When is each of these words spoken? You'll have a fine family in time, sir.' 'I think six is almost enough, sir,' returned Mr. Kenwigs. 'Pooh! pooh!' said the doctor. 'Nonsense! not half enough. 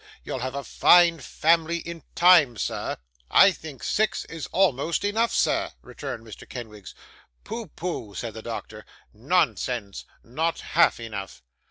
You'll 0.23 0.39
have 0.39 0.55
a 0.55 0.63
fine 0.63 1.19
family 1.19 1.77
in 1.77 2.01
time, 2.15 2.57
sir.' 2.57 2.97
'I 3.29 3.51
think 3.51 3.83
six 3.83 4.25
is 4.25 4.47
almost 4.47 5.05
enough, 5.05 5.31
sir,' 5.31 5.69
returned 5.83 6.25
Mr. 6.25 6.49
Kenwigs. 6.49 6.95
'Pooh! 7.43 7.67
pooh!' 7.67 8.15
said 8.15 8.33
the 8.33 8.41
doctor. 8.41 8.83
'Nonsense! 9.13 10.05
not 10.23 10.59
half 10.73 10.99
enough. 10.99 11.43